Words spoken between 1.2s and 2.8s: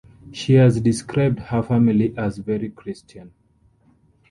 her family as "very